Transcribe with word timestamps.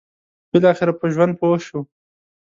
بالاخره 0.51 0.93
په 0.99 1.05
ژوند 1.13 1.33
پوه 1.39 1.57
شو. 1.65 1.79